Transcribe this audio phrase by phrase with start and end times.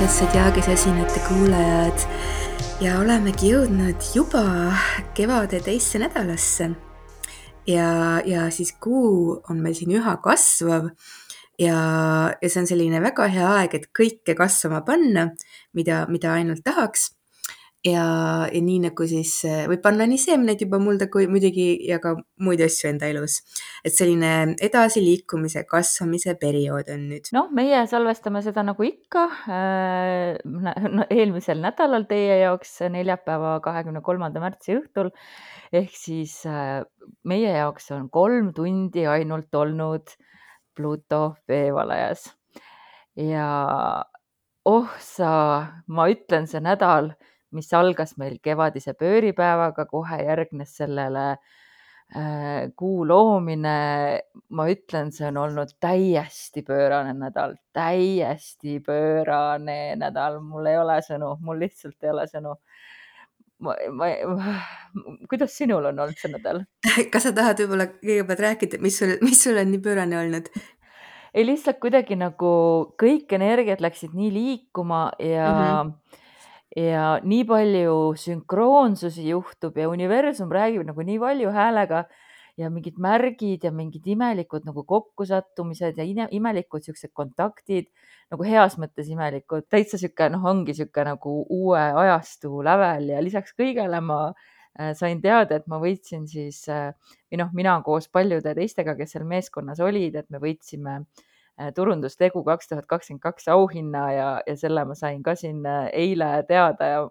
[0.00, 2.04] ilusad ja kesesinete kuulajad.
[2.80, 4.72] Ja olemegi jõudnud juba
[5.14, 6.70] kevade teisse nädalasse.
[7.66, 10.88] ja, ja siis kuu on meil siin üha kasvav.
[11.58, 11.76] Ja,
[12.40, 15.28] ja see on selline väga hea aeg, et kõike kasvama panna,
[15.76, 17.10] mida, mida ainult tahaks
[17.86, 18.04] ja,
[18.52, 22.14] ja nii nagu siis äh, võib panna nii seemneid juba mulda kui muidugi ja ka
[22.44, 23.40] muid asju enda elus.
[23.84, 27.30] et selline edasiliikumise, kasvamise periood on nüüd.
[27.36, 34.42] noh, meie salvestame seda nagu ikka äh, no, eelmisel nädalal teie jaoks neljapäeva, kahekümne kolmanda
[34.44, 35.12] märtsi õhtul
[35.72, 36.82] ehk siis äh,
[37.24, 40.16] meie jaoks on kolm tundi ainult olnud
[40.76, 42.28] Pluto veevalajas
[43.16, 43.48] ja
[44.68, 45.32] oh sa,
[45.88, 47.14] ma ütlen, see nädal
[47.56, 53.76] mis algas meil kevadise pööripäevaga, kohe järgnes sellele äh, kuu loomine.
[54.48, 61.36] ma ütlen, see on olnud täiesti pöörane nädal, täiesti pöörane nädal, mul ei ole sõnu,
[61.40, 62.56] mul lihtsalt ei ole sõnu
[63.60, 64.10] ma, ma,
[65.30, 66.64] kuidas sinul on olnud see nädal?
[67.12, 70.50] kas sa tahad võib-olla kõigepealt rääkida, mis sul, mis sul on nii pöörane olnud?
[71.30, 72.54] ei, lihtsalt kuidagi nagu
[72.98, 76.18] kõik energiat läksid nii liikuma ja mm -hmm
[76.76, 82.04] ja nii palju sünkroonsusi juhtub ja universum räägib nagu nii valju häälega
[82.60, 87.88] ja mingid märgid ja mingid imelikud nagu kokkusattumised ja imelikud siuksed kontaktid
[88.30, 93.56] nagu heas mõttes imelikud, täitsa sihuke noh, ongi sihuke nagu uue ajastu lävel ja lisaks
[93.58, 96.92] kõigele ma äh, sain teada, et ma võitsin siis äh,
[97.30, 101.29] või noh, mina koos paljude teistega, kes seal meeskonnas olid, et me võitsime Äh,
[101.76, 106.30] turundustegu kaks tuhat kakskümmend kaks auhinna ja, ja selle ma sain ka siin äh, eile
[106.48, 107.04] teada ja,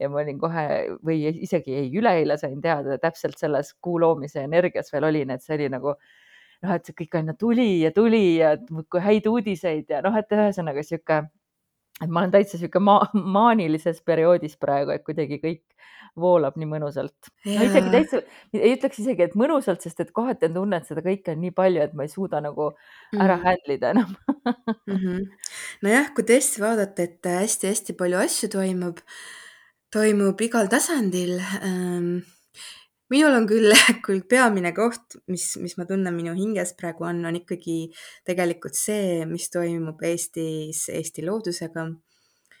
[0.00, 0.66] ja ma olin kohe
[1.04, 5.56] või isegi ei, üleeile sain teada, täpselt selles kuu loomise energias veel olin, et see
[5.58, 10.02] oli nagu noh, et see kõik aina tuli ja tuli ja muudkui häid uudiseid ja
[10.04, 11.22] noh, et ühesõnaga sihuke,
[12.02, 15.62] et ma olen täitsa sihuke ma maanilises perioodis praegu, et kuidagi kõik
[16.18, 17.30] voolab nii mõnusalt.
[17.48, 18.20] no isegi täitsa,
[18.58, 21.54] ei ütleks isegi, et mõnusalt, sest et kohati on tunne, et seda kõike on nii
[21.56, 22.68] palju, et ma ei suuda nagu
[23.16, 23.46] ära mm.
[23.46, 25.22] handle ida enam mm -hmm.
[25.86, 29.00] nojah, kui tõesti vaadata, et hästi-hästi palju asju toimub,
[29.92, 32.20] toimub igal tasandil ähm,
[33.12, 33.72] minul on küll,
[34.06, 37.84] küll peamine koht, mis, mis ma tunnen minu hinges praegu on, on ikkagi
[38.28, 41.90] tegelikult see, mis toimub Eestis, Eesti loodusega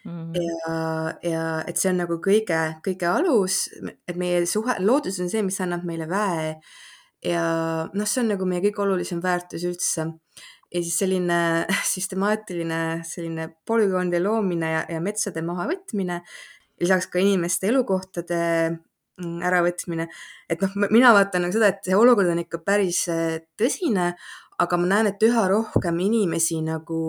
[0.04, 0.32] Mm.
[0.34, 3.68] ja, ja et see on nagu kõige, kõige alus,
[4.10, 6.56] et meie suhe, loodus on see, mis annab meile väe
[7.22, 7.44] ja
[7.86, 10.08] noh, see on nagu meie kõige olulisem väärtus üldse.
[10.72, 11.38] ja siis selline
[11.92, 16.18] süstemaatiline selline polügoonide loomine ja, ja metsade mahavõtmine,
[16.82, 18.42] lisaks ka inimeste elukohtade
[19.44, 20.08] äravõtmine,
[20.50, 24.12] et noh, mina vaatan nagu seda, et see olukord on ikka päris äh, tõsine,
[24.62, 27.02] aga ma näen, et üha rohkem inimesi nagu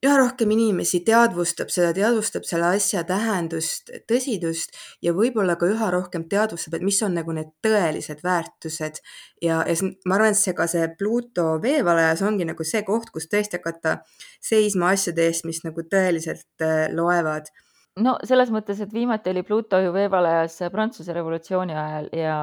[0.00, 4.72] üha rohkem inimesi teadvustab seda, teadvustab selle asja tähendust, tõsidust
[5.04, 9.02] ja võib-olla ka üha rohkem teadvustab, et mis on nagu need tõelised väärtused.
[9.44, 13.12] ja, ja see, ma arvan, et see ka see Pluto veevalajas ongi nagu see koht,
[13.12, 13.98] kus tõesti hakata
[14.40, 17.52] seisma asjade eest, mis nagu tõeliselt äh, loevad
[17.98, 22.38] no selles mõttes, et viimati oli Pluto ju veevalajas Prantsuse revolutsiooni ajal ja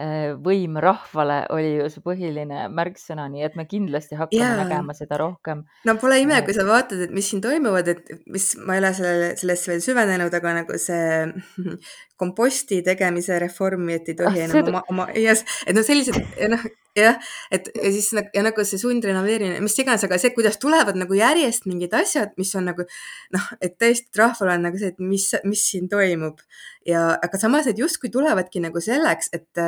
[0.00, 4.54] Äh, võim rahvale oli ju see põhiline märksõna, nii et me kindlasti hakkame yeah.
[4.56, 5.66] nägema seda rohkem.
[5.84, 8.80] no pole ime, äh, kui sa vaatad, et mis siin toimuvad, et mis, ma ei
[8.80, 11.28] ole sellele, sellesse veel süvenenud, aga nagu see
[12.22, 16.16] komposti tegemise reformi, et ei tohi ah, enam oma, oma, et noh, sellised
[16.54, 16.64] noh,
[16.98, 17.18] jah,
[17.54, 21.68] et ja siis ja nagu see sundrenoveerimine, mis iganes, aga see, kuidas tulevad nagu järjest
[21.70, 22.86] mingid asjad, mis on nagu
[23.34, 26.42] noh, et tõesti rahval on nagu see, et mis, mis siin toimub.
[26.88, 29.62] Ja, aga samas, et justkui tulevadki nagu selleks, et,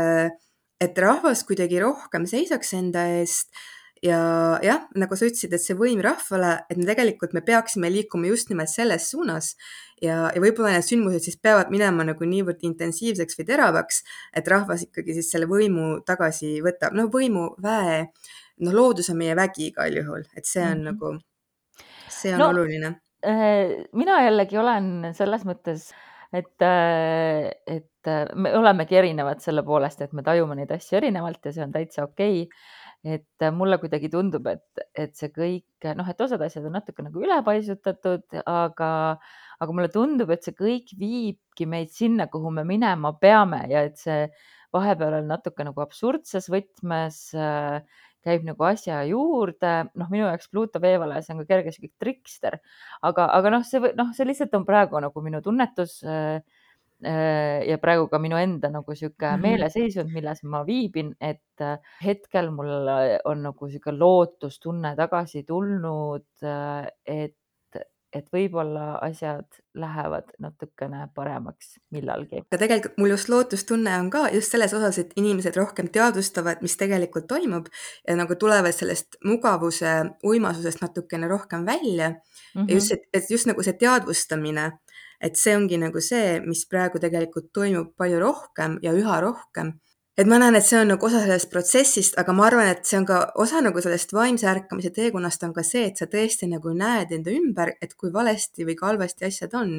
[0.84, 3.52] et rahvas kuidagi rohkem seisaks enda eest
[4.04, 4.18] ja
[4.64, 8.50] jah, nagu sa ütlesid, et see võim rahvale, et me tegelikult me peaksime liikuma just
[8.52, 9.54] nimelt selles suunas
[10.02, 14.02] ja, ja võib-olla need sündmused siis peavad minema nagu niivõrd intensiivseks või teravaks,
[14.36, 18.02] et rahvas ikkagi siis selle võimu tagasi võtab, no võimu, väe,
[18.64, 20.90] noh, loodus on meie vägi igal juhul, et see on mm -hmm.
[20.92, 22.94] nagu, see on no, oluline.
[23.24, 25.92] Äh, mina jällegi olen selles mõttes,
[26.34, 31.46] et, äh, et äh, me olemegi erinevad selle poolest, et me tajume neid asju erinevalt
[31.46, 32.46] ja see on täitsa okei.
[32.46, 36.72] Okay et äh, mulle kuidagi tundub, et, et see kõik noh, et osad asjad on
[36.78, 38.90] natuke nagu ülepaisutatud, aga,
[39.60, 44.00] aga mulle tundub, et see kõik viibki meid sinna, kuhu me minema peame ja et
[44.00, 44.24] see
[44.74, 47.20] vahepeal on natuke nagu absurdses võtmes
[48.24, 52.58] käib nagu asja juurde, noh, minu jaoks Pluto veevalajas on ka kerge sihuke trikster,
[53.02, 56.40] aga, aga noh, see noh, see lihtsalt on praegu nagu minu tunnetus äh,
[57.04, 59.42] Äh, ja praegu ka minu enda nagu sihuke mm -hmm.
[59.42, 62.70] meeleseisund, milles ma viibin, et äh, hetkel mul
[63.24, 67.36] on nagu sihuke lootustunne tagasi tulnud, äh, et,
[68.14, 72.44] et võib-olla asjad lähevad natukene paremaks millalgi.
[72.52, 76.76] ja tegelikult mul just lootustunne on ka just selles osas, et inimesed rohkem teadvustavad, mis
[76.80, 77.66] tegelikult toimub
[78.08, 79.94] ja nagu tulevad sellest mugavuse
[80.24, 82.16] uimasusest natukene rohkem välja mm.
[82.54, 82.68] -hmm.
[82.68, 83.00] ja just, Mhm.
[83.12, 84.72] et just nagu see teadvustamine,
[85.20, 89.72] et see ongi nagu see, mis praegu tegelikult toimub palju rohkem ja üha rohkem
[90.14, 93.00] et ma näen, et see on nagu osa sellest protsessist, aga ma arvan, et see
[93.00, 96.70] on ka osa nagu sellest vaimse ärkamise teekonnast on ka see, et sa tõesti nagu
[96.78, 99.74] näed enda ümber, et kui valesti või ka halvasti asjad on.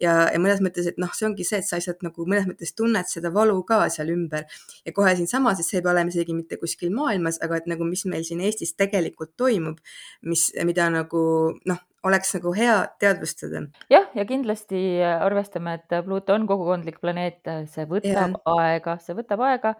[0.00, 2.72] ja, ja mõnes mõttes, et noh, see ongi see, et sa lihtsalt nagu mõnes mõttes
[2.74, 4.48] tunned seda valu ka seal ümber
[4.86, 7.84] ja kohe siinsamas, et see ei pea olema isegi mitte kuskil maailmas, aga et nagu,
[7.88, 9.84] mis meil siin Eestis tegelikult toimub,
[10.24, 11.24] mis, mida nagu
[11.68, 13.64] noh, oleks nagu hea teadvustada.
[13.92, 17.42] jah, ja kindlasti arvestame, et Pluuto on kogukondlik planeet,
[17.72, 18.56] see võtab Jah.
[18.56, 19.74] aega, see võtab aega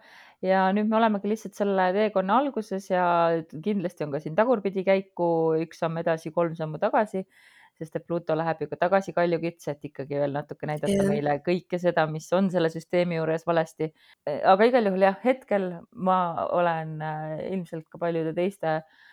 [0.45, 3.05] ja nüüd me olemegi lihtsalt selle teekonna alguses ja
[3.53, 5.27] kindlasti on ka siin tagurpidi käiku
[5.61, 7.25] üks samm edasi, kolm sammu tagasi,
[7.77, 11.09] sest et Pluuto läheb ju ka tagasi kaljukitse, et ikkagi veel natuke näidata Jah.
[11.11, 13.91] meile kõike seda, mis on selle süsteemi juures valesti.
[14.25, 19.03] aga igal juhul jah, hetkel ma olen äh, ilmselt ka paljude teiste äh,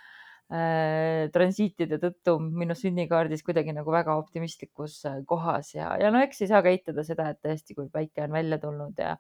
[1.32, 6.50] transiitide tõttu minu sünnikaardis kuidagi nagu väga optimistlikus äh, kohas ja, ja no eks ei
[6.50, 9.14] saa ka eitada seda, et tõesti, kui päike on välja tulnud ja,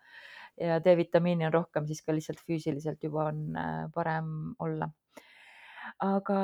[0.60, 4.90] ja D-vitamiini on rohkem, siis ka lihtsalt füüsiliselt juba on äh, parem olla.
[6.04, 6.38] aga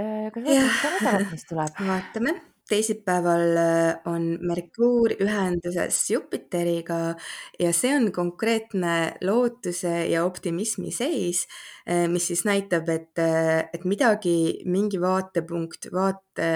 [0.00, 1.80] äh, kas vaatame seda nädalat, mis tuleb?
[1.90, 2.36] vaatame,
[2.68, 7.14] teisipäeval äh, on Merkuur ühenduses Jupiteriga
[7.58, 11.46] ja see on konkreetne lootuse ja optimismi seis,
[12.10, 13.20] mis siis näitab, et,
[13.74, 16.48] et midagi, mingi vaatepunkt, vaate,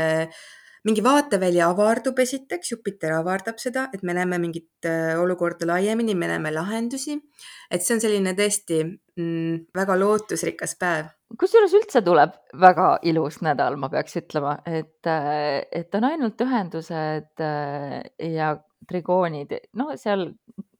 [0.85, 4.89] mingi vaatevälja avardub esiteks, Jupiter avardab seda, et me näeme mingit
[5.21, 7.19] olukorda laiemini, me näeme lahendusi.
[7.71, 13.77] et see on selline tõesti mm, väga lootusrikas päev kusjuures üldse tuleb väga ilus nädal,
[13.81, 18.51] ma peaks ütlema, et, et on ainult ühendused ja
[18.91, 20.31] trigoonid, no seal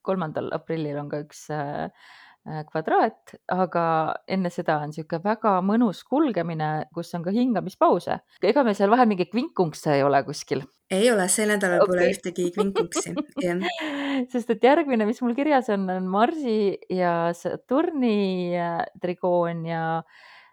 [0.07, 1.47] kolmandal aprillil on ka üks
[2.71, 3.85] kvadraat, aga
[4.29, 8.21] enne seda on niisugune väga mõnus kulgemine, kus on ka hingamispause.
[8.43, 10.65] ega meil seal vahel mingeid kvinkungse ei ole kuskil?
[10.91, 11.93] ei ole, sel nädalal okay.
[11.93, 13.13] pole ühtegi kvinkunksi,
[13.45, 13.61] jah.
[14.33, 18.57] sest et järgmine, mis mul kirjas on, on Marsi ja Saturni
[19.03, 19.85] trigoon ja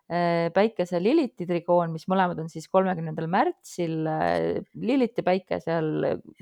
[0.08, 4.08] päikese Liliti trigoon, mis mõlemad on siis kolmekümnendal märtsil.
[4.80, 5.90] Liliti päike seal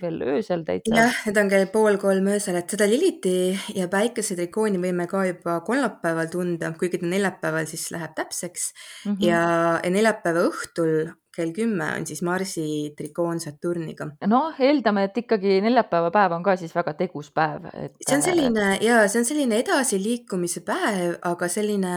[0.02, 0.94] veel öösel täitsa.
[0.94, 5.26] jah, need on kell pool kolm öösel, et seda Liliti ja päikese trigooni võime ka
[5.26, 9.12] juba kolmapäeval tunda, kuigi ta neljapäeval siis läheb täpseks mm.
[9.12, 9.26] -hmm.
[9.26, 9.44] ja,
[9.82, 14.08] ja neljapäeva õhtul kell kümme on siis Marsi trigoon Saturniga.
[14.32, 17.96] noh, eeldame, et ikkagi neljapäeva päev on ka siis väga tegus päev, et.
[18.08, 21.96] see on selline ja see on selline edasiliikumise päev, aga selline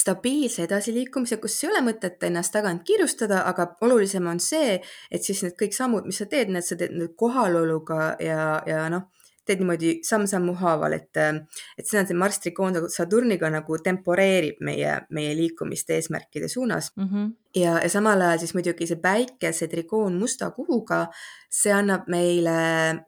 [0.00, 4.78] stabiilse edasiliikumise, kus ei ole mõtet ennast tagant kiirustada, aga olulisem on see,
[5.10, 8.86] et siis need kõik sammud, mis sa teed, need sa teed nüüd kohaloluga ja, ja
[8.92, 9.08] noh
[9.46, 11.20] teed niimoodi samm-sammu haaval, et,
[11.78, 17.08] et see on see Marss trikoon Saturniga nagu temporeerib meie, meie liikumist eesmärkide suunas mm.
[17.08, 17.30] -hmm.
[17.56, 21.06] ja, ja samal ajal siis muidugi see päikese trikoon musta kuhuga,
[21.50, 22.58] see annab meile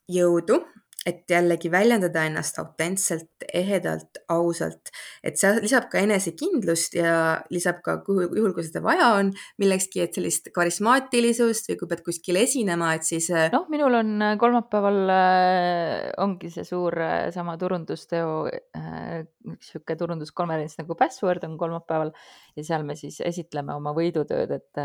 [0.08, 0.62] jõudu
[1.06, 4.92] et jällegi väljendada ennast autentselt, ehedalt, ausalt,
[5.24, 7.14] et see lisab ka enesekindlust ja
[7.50, 9.32] lisab ka juhul, kui seda vaja on
[9.62, 13.30] millekski, et sellist karismaatilisust või kui pead kuskil esinema, et siis.
[13.54, 18.46] noh, minul on kolmapäeval äh, ongi see suur äh, sama turundusteo
[18.78, 19.24] äh,,
[19.62, 22.12] sihuke turunduskonverents nagu Password on kolmapäeval
[22.56, 24.82] ja seal me siis esitleme oma võidutööd, et,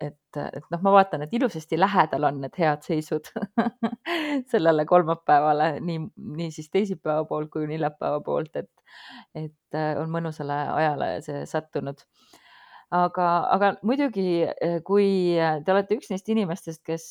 [0.00, 3.30] et, et noh, ma vaatan, et ilusasti lähedal on need head seisud
[4.52, 6.02] sellele kolmapäevale, nii,
[6.40, 8.70] nii siis teisipäeva poolt kui neljapäeva poolt, et,
[9.38, 12.04] et on mõnusale ajale see sattunud.
[12.94, 14.46] Aga, aga muidugi,
[14.88, 17.08] kui te olete üks neist inimestest, kes,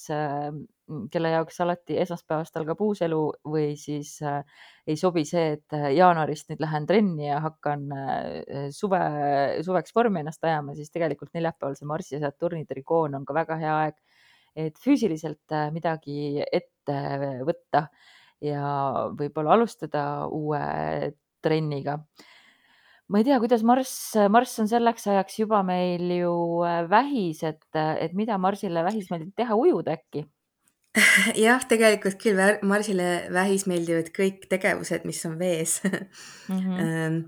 [1.11, 3.19] kelle jaoks alati esmaspäevast algab uus elu
[3.51, 4.39] või siis äh,
[4.87, 9.01] ei sobi see, et jaanuarist nüüd lähen trenni ja hakkan äh, suve,
[9.65, 13.59] suveks vormi ennast ajama, siis tegelikult neljapäeval see Marsi ja Saturni trigoon on ka väga
[13.61, 13.99] hea aeg,
[14.67, 16.97] et füüsiliselt midagi ette
[17.45, 17.87] võtta
[18.41, 18.63] ja
[19.17, 20.63] võib-olla alustada uue
[21.43, 21.99] trenniga
[23.07, 26.33] ma ei tea, kuidas Marss, Marss on selleks ajaks juba meil ju
[26.91, 30.25] vähis, et, et mida Marsile vähis meeldib teha, ujuda äkki?
[31.45, 35.79] jah, tegelikult küll Marsile vähis meeldivad kõik tegevused, mis on vees
[36.49, 36.59] mm.
[36.59, 37.21] -hmm.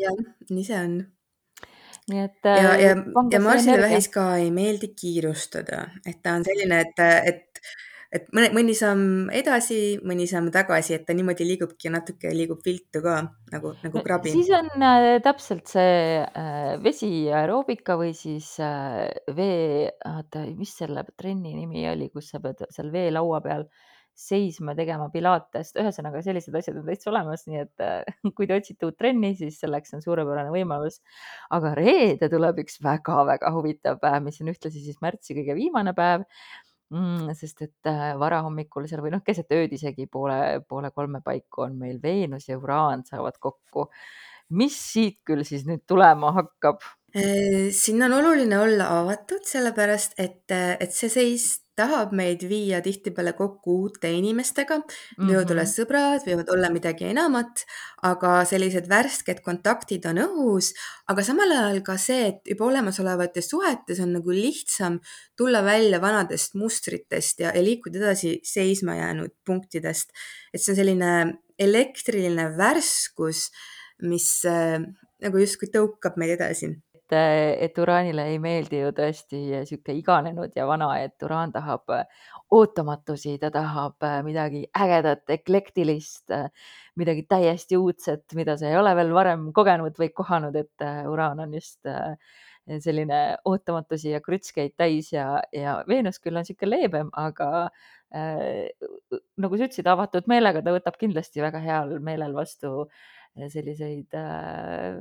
[0.00, 0.96] jah, nii see on.
[2.10, 2.40] nii et.
[2.44, 2.96] ja, ja,
[3.30, 7.49] ja Marsile vähis ka ei meeldi kiirustada, et ta on selline, et, et
[8.14, 13.02] et mõne, mõni samm edasi, mõni samm tagasi, et ta niimoodi liigubki natuke, liigub viltu
[13.04, 13.20] ka
[13.54, 14.32] nagu, nagu krabi.
[14.34, 15.92] siis on äh, täpselt see
[16.24, 22.42] äh, vesi aeroobika või siis äh, vee, oota, mis selle trenni nimi oli, kus sa
[22.42, 23.68] pead seal veelaua peal
[24.20, 28.88] seisma, tegema pilatest, ühesõnaga sellised asjad on täitsa olemas, nii et äh, kui te otsite
[28.88, 30.98] uut trenni, siis selleks on suurepärane võimalus.
[31.54, 36.26] aga reede tuleb üks väga-väga huvitav päev, mis on ühtlasi siis märtsi kõige viimane päev
[36.94, 37.34] mm,.
[37.38, 41.78] sest et äh, varahommikul seal või noh, keset ööd isegi poole, poole kolme paiku on
[41.80, 43.90] meil Veenus ja Uraan saavad kokku.
[44.50, 46.82] mis siit küll siis nüüd tulema hakkab?
[47.14, 53.32] Äh, siin on oluline olla avatud, sellepärast et, et see seis tahab meid viia tihtipeale
[53.38, 54.80] kokku uute inimestega,
[55.18, 55.72] võivad olla Mhm.
[55.72, 57.64] sõbrad, võivad olla midagi enamat,
[58.06, 60.72] aga sellised värsked kontaktid on õhus,
[61.08, 65.00] aga samal ajal ka see, et juba olemasolevates suhetes on nagu lihtsam
[65.36, 70.10] tulla välja vanadest mustritest ja, ja liikuda edasi seisma jäänud punktidest.
[70.54, 71.10] et see on selline
[71.60, 73.50] elektriline värskus,
[74.02, 74.80] mis äh,
[75.20, 76.70] nagu justkui tõukab meid edasi
[77.10, 82.04] et, et Uraanile ei meeldi ju tõesti sihuke iganenud ja vana, et Uraan tahab äh,
[82.54, 86.48] ootamatusi, ta tahab äh, midagi ägedat, eklektilist, äh,
[87.00, 91.54] midagi täiesti uudset, mida sa ei ole veel varem kogenud või kohanud, et Uraan on
[91.58, 91.86] just
[92.84, 97.70] selline ootamatusi ja krütskeid täis ja, ja Veenus küll on sihuke leebem, aga
[98.14, 98.68] äh,
[99.40, 102.84] nagu sa ütlesid, avatud meelega ta võtab kindlasti väga heal meelel vastu
[103.48, 105.00] selliseid äh,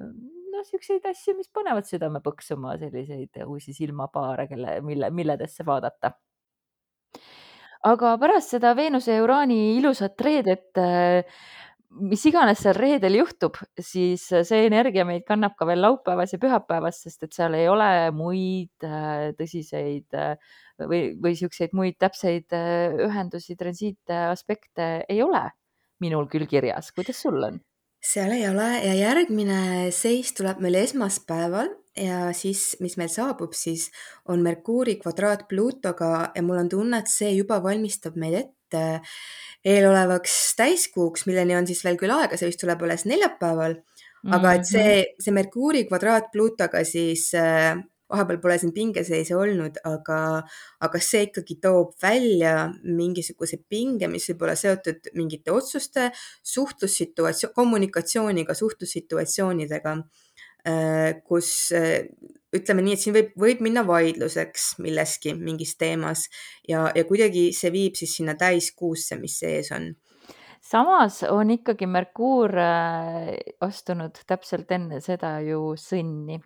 [0.59, 6.13] noh, siukseid asju, mis panevad südame põksuma, selliseid uusi silmapaare, kelle, mille, milledesse vaadata.
[7.89, 11.23] aga pärast seda Veenuse ja Uraani ilusat reedet, äh,
[12.11, 16.99] mis iganes seal reedel juhtub, siis see energia meid kannab ka veel laupäevas ja pühapäevas,
[17.05, 20.35] sest et seal ei ole muid äh, tõsiseid äh,
[20.83, 22.53] või, või siukseid muid täpseid
[23.07, 25.47] ühendusi, transiite, aspekte ei ole
[25.99, 26.93] minul küll kirjas.
[26.95, 27.59] kuidas sul on?
[28.01, 33.89] Seal ei ole ja järgmine seis tuleb meil esmaspäeval ja siis, mis meil saabub, siis
[34.32, 38.84] on Merkuuri kvadraat Pluutoga ja mul on tunne, et see juba valmistab meid ette
[39.65, 43.79] eelolevaks täiskuuks, milleni on siis veel küll aega, see vist tuleb alles neljapäeval.
[44.36, 45.22] aga et see, Mhm.
[45.24, 47.77] see Merkuuri kvadraat Pluutoga siis äh,
[48.09, 50.19] vahepeal pole siin pingeseise olnud, aga,
[50.85, 56.09] aga see ikkagi toob välja mingisuguse pinge, mis võib olla seotud mingite otsuste,
[56.53, 59.95] suhtlussituatsioon, kommunikatsiooniga, suhtlussituatsioonidega,
[60.65, 62.09] äh, kus äh,
[62.55, 66.25] ütleme nii, et siin võib, võib minna vaidluseks milleski, mingis teemas
[66.67, 69.91] ja, ja kuidagi see viib siis sinna täiskuusse, mis sees on.
[70.69, 73.29] Samas on ikkagi Merkuur äh,
[73.63, 76.41] astunud täpselt enne seda ju sõnni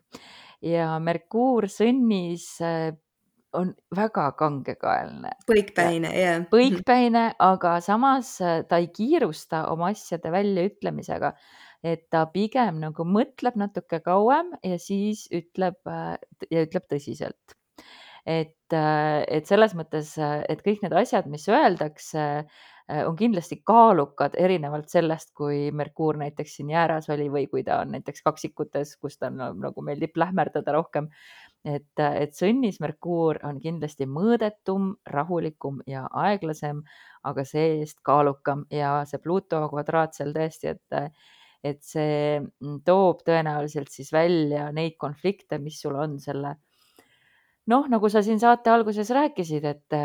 [0.63, 2.93] ja Merkuur sõnnis äh,
[3.53, 5.35] on väga kangekaelne.
[5.49, 6.45] põikpäine, jah.
[6.51, 11.33] põikpäine, aga samas äh, ta ei kiirusta oma asjade väljaütlemisega.
[11.83, 16.15] et ta pigem nagu mõtleb natuke kauem ja siis ütleb äh,
[16.49, 17.57] ja ütleb tõsiselt.
[18.25, 20.13] et, et selles mõttes,
[20.47, 22.45] et kõik need asjad, mis öeldakse,
[23.07, 27.93] on kindlasti kaalukad, erinevalt sellest, kui Merkuur näiteks siin jääras oli või kui ta on
[27.95, 31.07] näiteks kaksikutes, kus ta on, nagu meeldib plähmerdada rohkem.
[31.65, 36.83] et, et sõnnis Merkuur on kindlasti mõõdetum, rahulikum ja aeglasem,
[37.23, 41.13] aga see-eest kaalukam ja see Pluto kvadraat seal tõesti, et
[41.63, 42.41] et see
[42.83, 46.57] toob tõenäoliselt siis välja neid konflikte, mis sul on selle
[47.71, 49.97] noh, nagu sa siin saate alguses rääkisid, et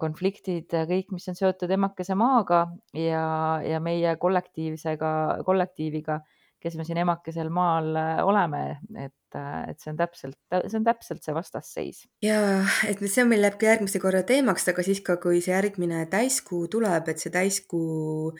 [0.00, 3.26] konfliktid, kõik, mis on seotud emakese maaga ja,
[3.64, 5.12] ja meie kollektiivsega,
[5.46, 6.20] kollektiiviga,
[6.60, 7.92] kes me siin emakesel maal
[8.26, 8.62] oleme,
[8.98, 12.04] et, et see on täpselt, see on täpselt see vastasseis.
[12.24, 12.40] ja
[12.88, 16.04] et see on meil läheb ka järgmise korra teemaks, aga siis ka, kui see järgmine
[16.12, 18.34] täiskuu tuleb, et see täiskuu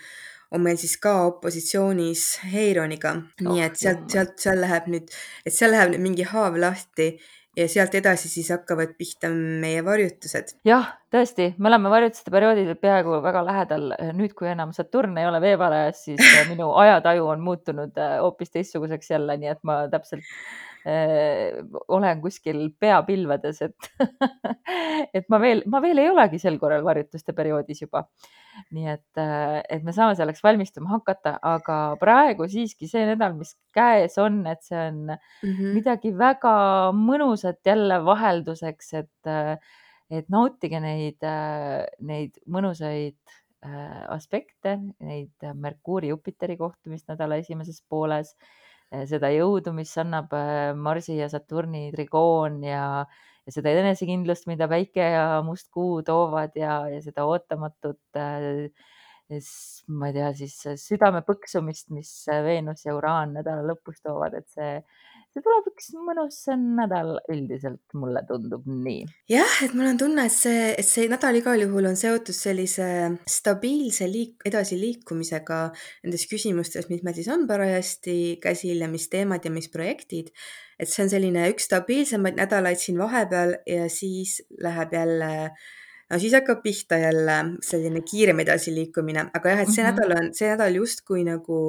[0.54, 5.10] on meil siis ka opositsioonis Heironiga, nii Oh, et sealt, sealt, seal läheb nüüd,
[5.46, 7.14] et seal läheb nüüd mingi haav lahti
[7.56, 10.56] ja sealt edasi siis hakkavad pihta meie varjutused.
[10.66, 13.90] jah, tõesti, me oleme varjutuste perioodil peaaegu väga lähedal.
[14.16, 19.36] nüüd, kui enam Saturn ei ole veevarajas, siis minu ajataju on muutunud hoopis teistsuguseks jälle,
[19.40, 23.88] nii et ma täpselt äh, olen kuskil peapilvedes, et
[25.16, 28.04] et ma veel, ma veel ei olegi sel korral varjutuste perioodis juba.
[28.72, 29.20] nii et,
[29.68, 34.62] et me saame selleks valmistuma hakata, aga praegu siiski see nädal, mis käes on, et
[34.64, 35.74] see on mm -hmm.
[35.76, 36.54] midagi väga
[36.96, 39.32] mõnusat jälle vahelduseks, et,
[40.10, 41.26] et nautige neid,
[42.00, 43.18] neid mõnusaid
[44.08, 48.36] aspekte, neid Merkuuri-Jupiteri kohtumist nädala esimeses pooles
[49.10, 50.34] seda jõudu, mis annab
[50.78, 53.06] Marsi ja Saturni trigoon ja,
[53.46, 58.68] ja seda enesekindlust, mida päike ja must kuu toovad ja, ja seda ootamatut äh,
[59.26, 62.10] ma ei tea, siis südame põksumist, mis
[62.46, 64.76] Veenus ja Uraan nädala lõpus toovad, et see,
[65.36, 69.04] see tuleb üks mõnus nädal üldiselt, mulle tundub nii.
[69.28, 72.86] jah, et mul on tunne, et see, et see nädal igal juhul on seotud sellise
[73.28, 75.58] stabiilse liik-, edasiliikumisega
[76.06, 80.32] nendes küsimustes, mis meil siis on parajasti käsil ja mis teemad ja mis projektid.
[80.80, 85.32] et see on selline üks stabiilsemaid nädalaid siin vahepeal ja siis läheb jälle
[86.10, 90.00] no siis hakkab pihta jälle selline kiirem edasiliikumine, aga jah, et see mm -hmm.
[90.00, 91.60] nädal on, see nädal justkui nagu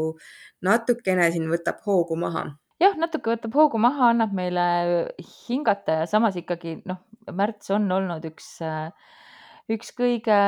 [0.62, 2.46] natukene siin võtab hoogu maha
[2.82, 4.66] jah, natuke võtab hoogu maha, annab meile
[5.48, 7.02] hingata ja samas ikkagi noh,
[7.34, 8.50] märts on olnud üks,
[9.74, 10.42] üks kõige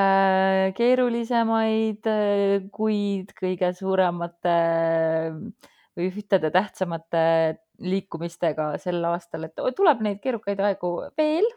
[0.77, 2.09] keerulisemaid
[2.75, 4.59] kuid kõige suuremate
[5.99, 7.23] või ühtede tähtsamate
[7.83, 11.47] liikumistega sel aastal, et tuleb neid keerukaid aegu veel,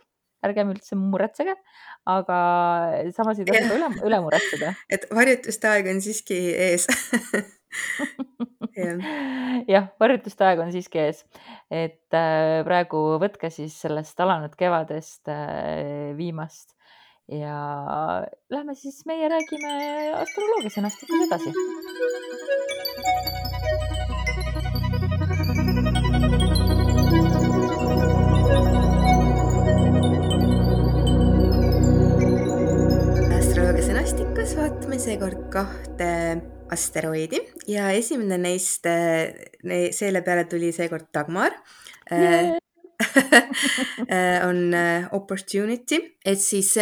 [0.43, 1.55] ärgem üldse muretsege,
[2.11, 2.39] aga
[3.15, 4.73] samas ei tohi ka üle, üle muretseda.
[4.91, 6.89] et varjutuste aeg on siiski ees
[9.73, 11.25] jah, varjutuste aeg on siiski ees,
[11.73, 16.69] et äh, praegu võtke siis sellest alanud kevadest äh, viimast
[17.33, 17.57] ja
[18.51, 19.73] lähme siis meie räägime
[20.19, 21.51] astroloogia sõnastikust edasi.
[33.39, 36.11] astroloogia sõnastikus vaatame seekord kahte
[36.73, 38.89] asteroidi ja esimene neist,
[39.99, 41.55] selle peale tuli seekord Dagmar
[42.11, 42.59] yeah.
[44.49, 44.71] on
[45.17, 46.77] opportunity, et siis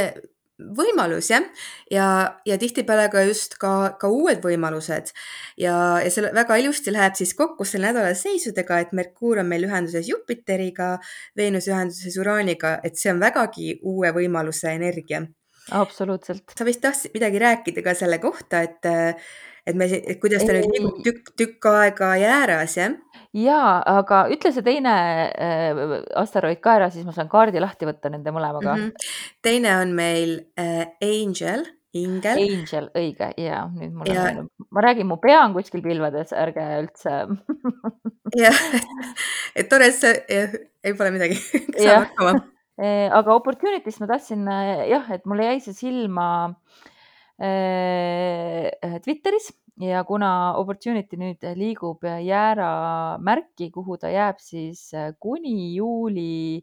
[0.61, 1.45] võimalus jah,
[1.93, 2.07] ja,
[2.47, 5.13] ja tihtipeale ka just ka, ka uued võimalused
[5.61, 9.67] ja, ja see väga ilusti läheb siis kokku selle nädala seisudega, et Merkuur on meil
[9.69, 10.95] ühenduses Jupiteriga,
[11.39, 15.25] Veenus ühenduses Uraaniga, et see on vägagi uue võimaluse energia.
[15.77, 16.57] absoluutselt.
[16.57, 18.91] sa vist tahtsid midagi rääkida ka selle kohta, et
[19.67, 20.63] et me, et kuidas ta Ei.
[20.63, 22.95] nüüd liigub tükk, tükk aega jääras, jah?
[23.37, 24.95] jaa, aga ütle see teine
[25.31, 25.83] äh,
[26.19, 28.87] asteroid ka ära, siis ma saan kaardi lahti võtta nende mõlemaga mm.
[28.87, 29.13] -hmm.
[29.43, 32.43] teine on meil äh, Angel, ingel.
[32.43, 34.29] Angel, õige, ja nüüd mul ja...
[34.31, 37.17] on, ma räägin, mu pea on kuskil pilvedes, ärge üldse
[38.45, 38.63] jah,
[39.55, 40.15] et tore, et sa,
[40.85, 41.39] ei pole midagi
[41.85, 42.39] saab hakkama
[42.83, 44.49] äh, aga Opportunity'st ma tahtsin
[44.91, 46.90] jah, et mulle jäi see silma äh,
[49.05, 49.47] Twitteris
[49.81, 52.71] ja kuna Opportunity nüüd liigub jäära
[53.25, 56.61] märki, kuhu ta jääb siis äh, kuni juuli,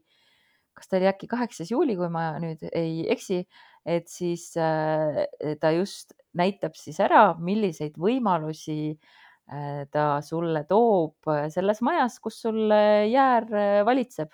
[0.76, 3.42] kas ta oli äkki kaheksas juuli, kui ma nüüd ei eksi,
[3.88, 5.24] et siis äh,
[5.60, 12.68] ta just näitab siis ära, milliseid võimalusi äh, ta sulle toob selles majas, kus sul
[12.70, 13.48] jäär
[13.88, 14.30] valitseb.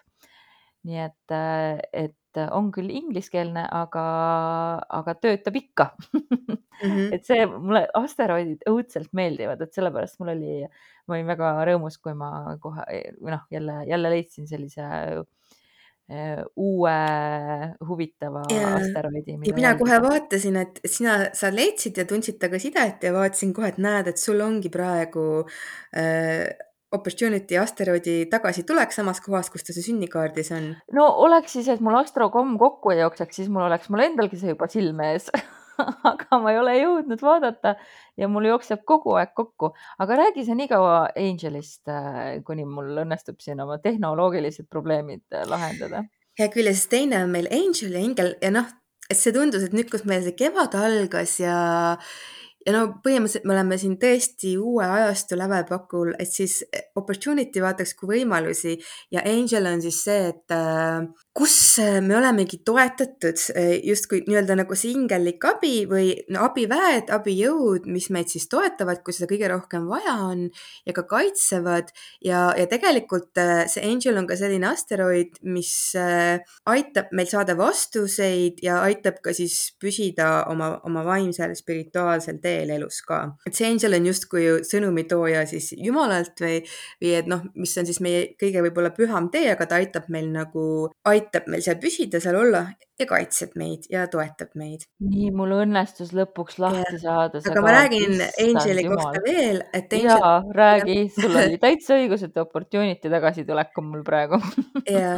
[0.84, 1.32] nii et,
[1.96, 4.04] et et on küll ingliskeelne, aga,
[5.00, 6.24] aga töötab ikka mm.
[6.80, 7.06] -hmm.
[7.14, 10.58] et see mulle asteroidid õudselt meeldivad, et sellepärast mul oli,
[11.06, 12.84] ma olin väga rõõmus, kui ma kohe
[13.20, 16.98] või noh, jälle, jälle leidsin sellise äh, uue
[17.88, 19.38] huvitava ja, asteroidi.
[19.46, 23.72] ja mina kohe vaatasin, et sina, sa leidsid ja tundsid temaga sidet ja vaatasin kohe,
[23.72, 25.44] et näed, et sul ongi praegu
[25.96, 26.50] äh,
[26.94, 30.70] opportunity asteroidi tagasi tuleks samas kohas, kus ta see sünnikaardis on?
[30.96, 34.54] no oleks siis, et mul astrokomm kokku ei jookseks, siis mul oleks mul endalgi see
[34.54, 35.30] juba silme ees
[36.10, 37.74] aga ma ei ole jõudnud vaadata
[38.20, 43.02] ja mul jookseb kogu aeg kokku, aga räägi sa nii kaua Angelist, äh, kuni mul
[43.04, 46.04] õnnestub siin oma tehnoloogilised probleemid äh, lahendada.
[46.38, 48.70] hea küll, ja siis teine on meil Angel ja Ingel ja noh,
[49.10, 51.56] et see tundus, et nüüd, kus meil see kevad algas ja
[52.64, 57.92] ja no põhimõtteliselt me oleme siin tõesti uue ajastu lävepakul, et siis eh, opportunity vaataks
[57.98, 58.76] kui võimalusi
[59.12, 61.04] ja angel on siis see, et äh,
[61.36, 67.12] kus äh, me olemegi toetatud äh, justkui nii-öelda nagu see ingellik abi või no abiväed,
[67.12, 70.46] abijõud, mis meid siis toetavad, kui seda kõige rohkem vaja on
[70.88, 71.92] ja ka kaitsevad.
[72.24, 73.36] Ja, ja tegelikult
[73.70, 79.74] see angel on ka selline asteroid, mis aitab meil saada vastuseid ja aitab ka siis
[79.82, 83.20] püsida oma, oma vaimsel spirituaalsel teel teel elus ka.
[83.46, 86.62] et see angel on justkui sõnumitooja siis Jumalalt või,
[87.02, 90.30] või et noh, mis on siis meie kõige võib-olla püham tee, aga ta aitab meil
[90.32, 90.64] nagu,
[91.10, 92.66] aitab meil seal püsida, seal olla
[93.00, 94.84] ja kaitseb meid ja toetab meid.
[95.02, 97.00] nii, mul õnnestus lõpuks lahti ja.
[97.02, 97.42] saada.
[97.42, 100.10] aga ma räägin Angeli kohta veel, et Angel....
[100.12, 104.38] jaa, räägi, sul oli täitsa õigus, et opportunity tagasitulek on mul praegu
[104.96, 105.16] ja,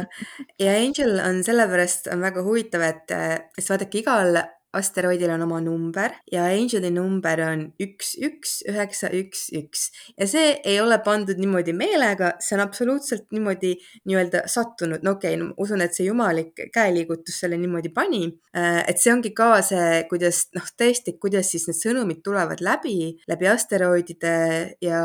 [0.57, 4.41] ja Angel on sellepärast on väga huvitav, et, et vaadake, igal
[4.77, 9.87] asteroidil on oma number ja Angeli number on üks, üks, üheksa, üks, üks
[10.17, 13.73] ja see ei ole pandud niimoodi meelega, see on absoluutselt niimoodi
[14.07, 15.03] nii-öelda sattunud.
[15.03, 18.23] no okei okay,, no, usun, et see jumalik käeliigutus selle niimoodi pani.
[18.57, 23.17] Äh, et see ongi ka see, kuidas noh, tõesti, kuidas siis need sõnumid tulevad läbi,
[23.29, 24.37] läbi asteroidide
[24.83, 25.03] ja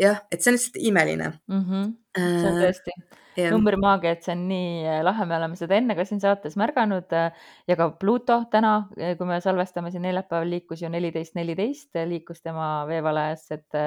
[0.00, 1.62] jah, et see on lihtsalt imeline mm.
[1.62, 1.94] -hmm.
[2.16, 3.22] see on tõesti yeah.
[3.52, 7.12] Numbrimaagia, et see on nii äh, lahe, me oleme seda enne ka siin saates märganud
[7.16, 12.00] äh, ja ka Pluto täna, äh, kui me salvestame siin neljapäeval, liikus ju neliteist, neliteist
[12.08, 13.82] liikus tema veevalajas, et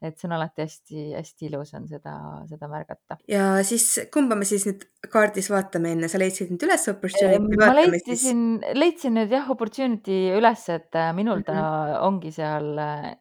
[0.00, 2.14] et see on alati hästi-hästi ilus on seda,
[2.48, 3.18] seda märgata.
[3.28, 7.56] ja siis kumba me siis nüüd kaardis vaatame enne, sa leidsid nüüd üles opportunity?
[7.56, 8.42] ma leidsin,
[8.76, 12.06] leidsin nüüd jah, opportunity üles, et minul ta mm -hmm.
[12.08, 12.68] ongi seal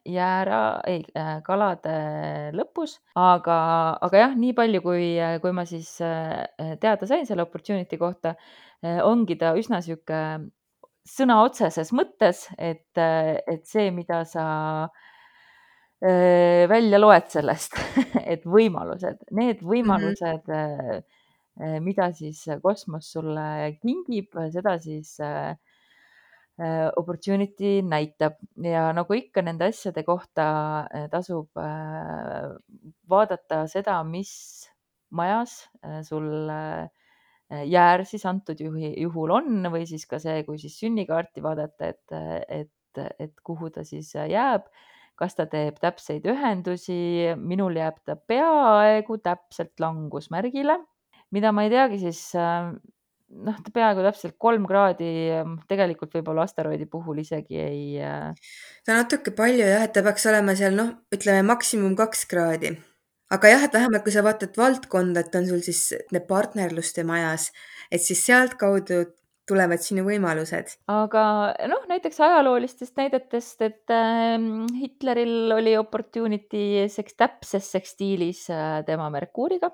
[0.05, 1.05] jäära, ei,
[1.47, 1.95] kalade
[2.59, 3.59] lõpus, aga,
[4.01, 5.95] aga jah, nii palju, kui, kui ma siis
[6.83, 8.35] teada sain selle opportunity kohta,
[9.03, 10.49] ongi ta üsna sihuke
[11.09, 14.45] sõna otseses mõttes, et, et see, mida sa
[16.03, 17.77] äh, välja loed sellest,
[18.33, 19.69] et võimalused, need mhm.
[19.71, 21.07] võimalused mm, -hmm.
[21.83, 25.17] Mida siis kosmos sulle kingib, seda siis
[26.99, 28.39] opportunity näitab.
[28.63, 30.47] Ja nagu ikka nende asjade kohta
[31.11, 31.59] tasub
[33.09, 34.31] vaadata seda, mis
[35.15, 35.61] majas
[36.07, 36.27] sul
[37.49, 42.13] jäär siis antud juhul on või siis ka see, kui siis sünnikaarti vaadata, et,
[42.47, 44.69] et, et kuhu ta siis jääb.
[45.19, 50.77] Kas ta teeb täpseid ühendusi, minul jääb ta peaaegu täpselt langusmärgile,
[51.35, 52.71] mida ma ei teagi siis äh,
[53.29, 55.09] noh, ta peaaegu täpselt kolm kraadi
[55.69, 57.81] tegelikult võib-olla asteroidi puhul isegi ei.
[58.01, 58.33] Äh,
[58.89, 62.75] on natuke palju jah, et ta peaks olema seal noh, ütleme maksimum kaks kraadi.
[63.29, 67.51] aga jah, et vähemalt kui sa vaatad valdkonda, et on sul siis need partnerluste majas,
[67.91, 69.03] et siis sealtkaudu
[69.49, 70.75] tulevad sinu võimalused?
[70.93, 71.23] aga
[71.69, 74.37] noh, näiteks ajaloolistest näidetest, et äh,
[74.81, 79.71] Hitleril oli opportunity seks, täpses sekstiilis äh, tema Merkuuriga.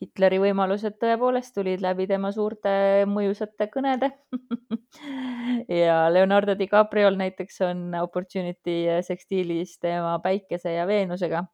[0.00, 2.70] Hitleri võimalused tõepoolest tulid läbi tema suurte
[3.10, 4.08] mõjusate kõnede
[5.82, 11.44] ja Leonardo DiCapriol näiteks on opportunity sekstiilis tema Päikese ja Veenusega.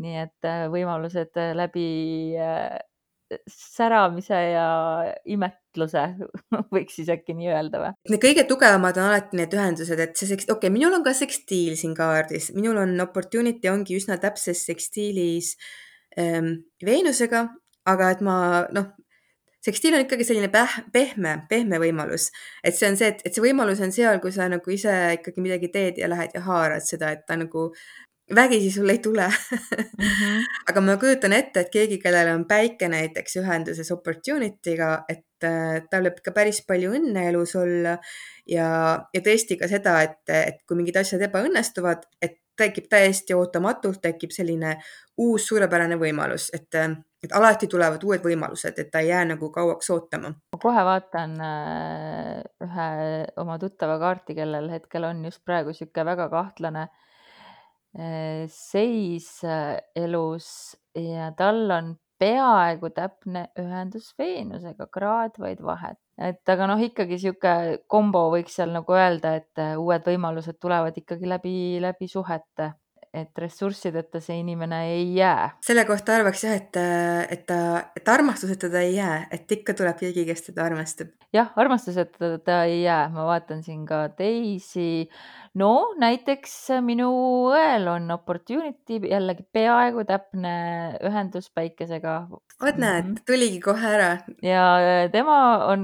[0.00, 1.88] nii et äh, võimalused läbi
[2.40, 2.78] äh,
[3.50, 4.68] säramise ja
[5.28, 6.02] imetluse,
[6.74, 8.18] võiks siis äkki nii öelda või?
[8.22, 11.76] Kõige tugevamad on alati need ühendused, et see seks-, okei okay,, minul on ka sekstiil
[11.78, 15.54] siin kaardis, minul on opportunity ongi üsna täpses sekstiilis
[16.18, 16.52] ähm,
[16.84, 17.46] Veenusega,
[17.86, 18.36] aga et ma
[18.74, 18.92] noh,
[19.66, 22.30] sekstiil on ikkagi selline päh-, pehme, pehme võimalus.
[22.64, 25.44] et see on see, et, et see võimalus on seal, kui sa nagu ise ikkagi
[25.44, 27.70] midagi teed ja lähed ja haarad seda, et ta nagu
[28.34, 29.58] vägisi sul ei tule mm.
[29.98, 30.44] -hmm.
[30.70, 36.08] aga ma kujutan ette, et keegi, kellel on päike näiteks ühenduses opportunity'ga, et äh, tal
[36.08, 37.98] võib ikka päris palju õnne elus olla
[38.46, 38.68] ja,
[39.14, 44.32] ja tõesti ka seda, et, et kui mingid asjad ebaõnnestuvad, et tekib täiesti ootamatult, tekib
[44.32, 44.76] selline
[45.18, 46.74] uus suurepärane võimalus, et,
[47.24, 50.32] et alati tulevad uued võimalused, et ta ei jää nagu kauaks ootama.
[50.52, 52.88] ma kohe vaatan äh, ühe
[53.42, 60.48] oma tuttava kaarti, kellel hetkel on just praegu niisugune väga kahtlane äh, seis äh, elus
[60.94, 65.98] ja tal on peaaegu täpne ühendus Veenusega, kraad vaid vahet.
[66.16, 67.52] et aga noh, ikkagi sihuke
[67.92, 72.72] kombo võiks seal nagu öelda, et uued võimalused tulevad ikkagi läbi, läbi suhete
[73.16, 75.50] et ressurssideta see inimene ei jää.
[75.64, 76.80] selle kohta arvaks jah, et,
[77.30, 77.60] et ta,
[77.96, 81.14] et armastuseta ta ei jää, et ikka tuleb keegi, kes teda armastab.
[81.34, 85.08] jah, armastuseta ta ei jää, ma vaatan siin ka teisi
[85.56, 87.08] no näiteks minu
[87.52, 90.52] õel on opportunity jällegi peaaegu täpne
[91.06, 92.18] ühendus päikesega.
[92.62, 93.16] Vot näed, mhm.
[93.28, 94.10] tuligi kohe ära.
[94.44, 95.36] ja äh, tema
[95.68, 95.82] on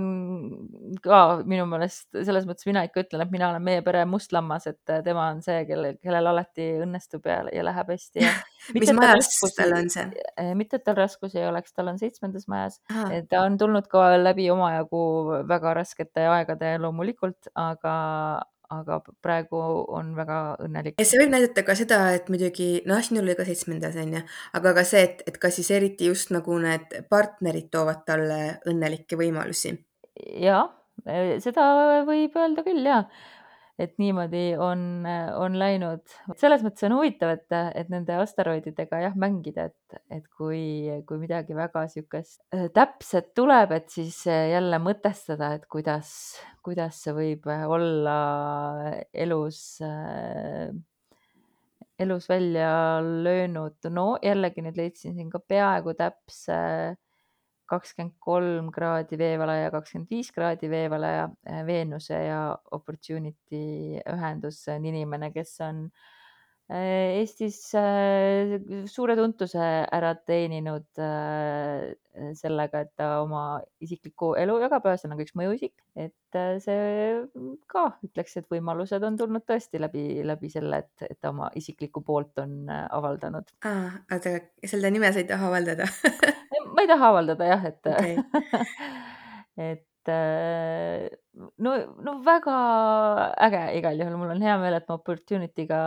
[1.04, 4.66] ka minu meelest selles mõttes mina ikka ütlen, et mina olen meie pere must lammas,
[4.70, 8.32] et äh, tema on see, kellel, kellel alati õnnestub ja, ja läheb hästi ja.
[8.76, 10.06] mis majas tal on see?
[10.40, 12.80] Äh, mitte, et tal raskusi ei oleks, tal on seitsmendas majas.
[13.28, 15.02] ta on tulnud ka läbi omajagu
[15.48, 17.94] väga raskete aegade loomulikult, aga,
[18.72, 19.60] aga praegu
[19.92, 20.98] on väga õnnelik.
[20.98, 24.22] ja see võib näidata ka seda, et muidugi noh, sinul oli ka seitsmendas on ju,
[24.58, 29.18] aga ka see, et, et kas siis eriti just nagu need partnerid toovad talle õnnelikke
[29.20, 29.76] võimalusi.
[30.42, 30.64] ja
[31.42, 31.68] seda
[32.08, 33.02] võib öelda küll ja
[33.82, 34.84] et niimoodi on,
[35.38, 36.04] on läinud.
[36.38, 40.62] selles mõttes on huvitav, et, et nende asteroididega jah, mängida, et, et kui,
[41.08, 46.14] kui midagi väga niisugust äh, täpset tuleb, et siis jälle mõtestada, et kuidas,
[46.64, 48.16] kuidas see võib olla
[49.12, 50.72] elus äh,
[52.02, 53.78] elus välja löönud.
[53.90, 56.58] no jällegi nüüd leidsin siin ka peaaegu täpse
[57.72, 61.28] kakskümmend kolm kraadi veevala ja kakskümmend viis kraadi veevala ja
[61.66, 62.40] Veenuse ja
[62.76, 65.86] Opportunity ühendus on inimene, kes on
[66.72, 67.58] Eestis
[68.88, 71.00] suure tuntuse ära teeninud
[72.38, 73.42] sellega, et ta oma
[73.82, 76.86] isiklikku elu jagab, ühesõnaga üks mõjuisik, et see
[77.72, 82.04] ka ütleks, et võimalused on tulnud tõesti läbi, läbi selle, et, et ta oma isiklikku
[82.06, 83.52] poolt on avaldanud.
[83.68, 85.90] aa, oota, selle nime sa ei taha avaldada
[86.74, 88.16] ma ei taha avaldada jah, et Okei.
[89.70, 90.10] et
[91.62, 92.56] no, no väga
[93.46, 95.80] äge igal juhul, mul on hea meel, et ma Opportunity'ga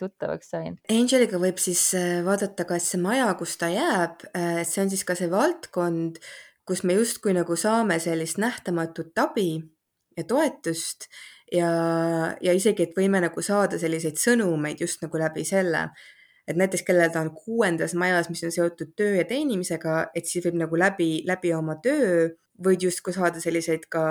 [0.00, 0.78] tuttavaks sain.
[0.92, 1.86] Angeliga võib siis
[2.26, 4.26] vaadata ka, et see maja, kus ta jääb,
[4.68, 6.20] see on siis ka see valdkond,
[6.68, 9.50] kus me justkui nagu saame sellist nähtamatut abi
[10.16, 11.08] ja toetust
[11.52, 11.70] ja,
[12.40, 15.88] ja isegi, et võime nagu saada selliseid sõnumeid just nagu läbi selle
[16.48, 20.44] et näiteks kellel ta on kuuendas majas, mis on seotud töö ja teenimisega, et siis
[20.46, 22.30] võib nagu läbi, läbi oma töö
[22.62, 24.04] võid justkui saada selliseid ka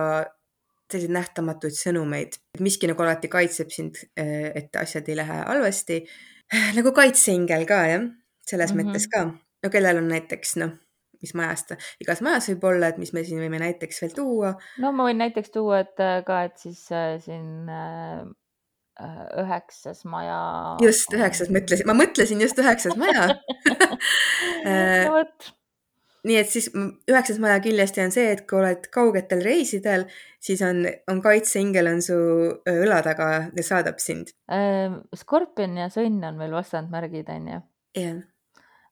[0.91, 6.01] selliseid nähtamatuid sõnumeid, et miski nagu alati kaitseb sind, et asjad ei lähe halvasti.
[6.77, 8.07] nagu kaitseingel ka jah,
[8.47, 8.91] selles mm -hmm.
[8.91, 9.21] mõttes ka.
[9.63, 10.73] no kellel on näiteks noh,
[11.21, 14.53] mis majas ta, igas majas võib olla, et mis me siin võime näiteks veel tuua.
[14.83, 18.25] no ma võin näiteks tuua, et ka, et siis äh, siin äh,
[19.41, 20.41] üheksas maja.
[20.83, 23.31] just, üheksas, ma ütlesin, ma mõtlesin just üheksas maja
[24.65, 25.51] no vot
[26.27, 26.67] nii et siis
[27.09, 30.05] üheksas maja kindlasti on see, et kui oled kaugetel reisidel,
[30.43, 32.17] siis on, on kaitseingel on su
[32.69, 34.33] õla taga ja saadab sind.
[35.17, 37.63] Skorpion ja sõnn on meil vastandmärgid, on ju?
[37.97, 38.21] jah.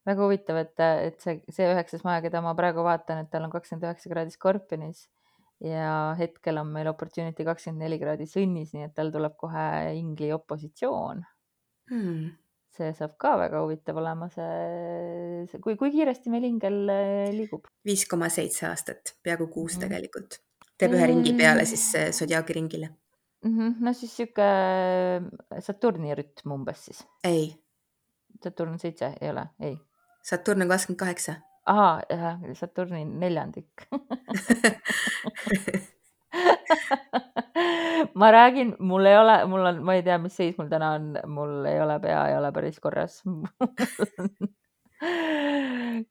[0.09, 3.53] väga huvitav, et, et see, see üheksas maja, keda ma praegu vaatan, et tal on
[3.53, 5.05] kakskümmend üheksa kraadi Skorpionis
[5.63, 9.65] ja hetkel on meil opportunity kakskümmend neli kraadi sõnnis, nii et tal tuleb kohe
[9.97, 11.23] ingli opositsioon
[11.91, 12.29] hmm.
[12.77, 17.67] see saab ka väga huvitav olema, see, see, kui, kui kiiresti meil ingel äh, liigub?
[17.85, 19.87] viis koma seitse aastat, peaaegu kuus mm -hmm.
[19.87, 20.39] tegelikult.
[20.79, 22.89] teeb ühe ringi peale siis Zodiaagi ringile
[23.43, 23.57] mm.
[23.57, 23.75] -hmm.
[23.79, 27.07] no siis sihuke äh, Saturni rütm umbes siis?
[27.23, 27.55] ei.
[28.43, 29.77] Saturn seitse ei ole, ei.
[30.23, 31.33] Saturn on kakskümmend kaheksa
[31.65, 33.87] ahaa, Saturni neljandik.
[38.15, 41.11] Ma räägin, mul ei ole, mul on, ma ei tea, mis seis mul täna on,
[41.33, 43.21] mul ei ole, pea ei ole päris korras.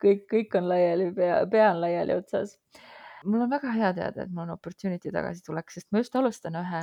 [0.03, 2.55] Kõik, kõik on laiali, pea, pea on laiali otsas.
[3.29, 6.57] mul on väga hea teada, et mul on opportunity tagasi tuleks, sest ma just alustan
[6.57, 6.83] ühe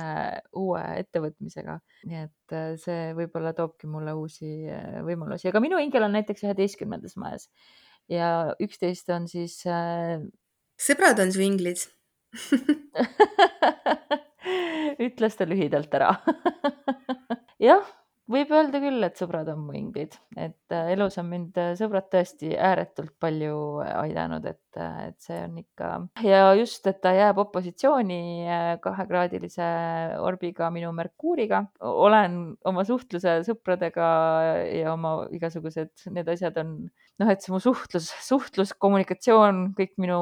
[0.60, 6.06] uue ettevõtmisega, nii et äh, see võib-olla toobki mulle uusi äh, võimalusi, aga minu ingel
[6.06, 7.48] on näiteks üheteistkümnendas majas
[8.12, 10.20] ja üksteist on siis äh....
[10.78, 11.82] sõbrad on su inglid
[15.06, 16.12] ütles ta lühidalt ära.
[17.66, 17.86] Jah,
[18.30, 22.08] võib öelda küll, et sõbrad on mu inglid, et äh, elus on mind äh, sõbrad
[22.12, 25.90] tõesti ääretult palju aidanud, et, äh, et see on ikka
[26.26, 28.20] ja just, et ta jääb opositsiooni
[28.82, 29.70] kahekraadilise
[30.26, 31.64] orbiga minu Merkuuriga.
[31.80, 34.08] olen oma suhtluse sõpradega
[34.72, 36.76] ja oma igasugused need asjad on
[37.20, 40.18] noh, et see mu suhtlus, suhtlus, kommunikatsioon, kõik minu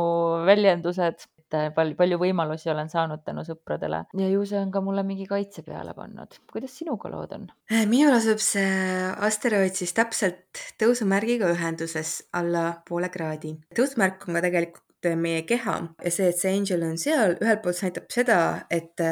[0.46, 5.04] väljendused et palju, palju võimalusi olen saanud tänu sõpradele ja ju see on ka mulle
[5.06, 6.38] mingi kaitse peale pannud.
[6.52, 7.48] kuidas sinuga lood on?
[7.90, 13.56] minul asub see asteroid siis täpselt tõusumärgiga ühenduses alla poole kraadi.
[13.76, 14.82] tõusumärk on ka tegelikult
[15.18, 18.38] meie keha ja see, et see angel on seal, ühelt poolt see näitab seda,
[18.72, 19.02] et,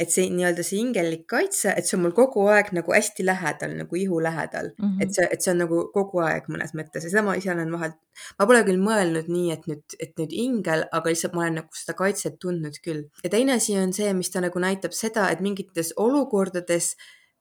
[0.00, 3.76] et see nii-öelda see hingelik kaitse, et see on mul kogu aeg nagu hästi lähedal,
[3.82, 4.84] nagu ihu lähedal mm.
[4.84, 5.02] -hmm.
[5.04, 7.72] et see, et see on nagu kogu aeg mõnes mõttes ja seda ma ise olen
[7.76, 7.94] vahel,
[8.38, 11.82] ma pole küll mõelnud nii, et nüüd, et nüüd ingel, aga lihtsalt ma olen nagu
[11.82, 13.04] seda kaitset tundnud küll.
[13.24, 16.94] ja teine asi on see, mis ta nagu näitab seda, et mingites olukordades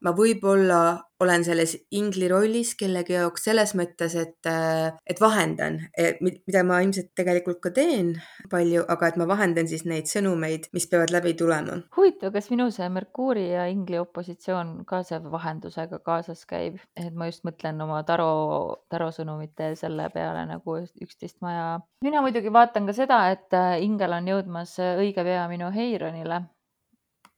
[0.06, 0.80] ma võib-olla
[1.24, 5.80] olen selles ingli rollis kellegi jaoks selles mõttes, et, äh, et vahendan,
[6.22, 8.12] mida ma ilmselt tegelikult ka teen
[8.52, 11.80] palju, aga et ma vahendan siis neid sõnumeid, mis peavad läbi tulema.
[11.98, 17.32] huvitav, kas minu see Merkuuri ja ingli opositsioon ka see vahendusega kaasas käib, et ma
[17.32, 21.82] just mõtlen oma taro, tarosõnumite selle peale nagu üksteist maja.
[22.06, 26.44] mina muidugi vaatan ka seda, et äh, ingel on jõudmas õige pea minu Heironile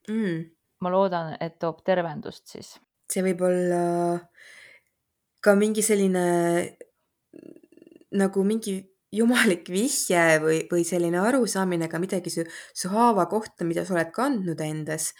[0.08, 2.76] mm ma loodan, et toob tervendust siis.
[3.10, 3.82] see võib olla
[5.44, 6.24] ka mingi selline
[8.20, 8.78] nagu mingi
[9.14, 14.12] jumalik vihje või, või selline arusaamine ka midagi su, su haava kohta, mida sa oled
[14.14, 15.10] kandnud endas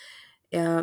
[0.54, 0.82] ja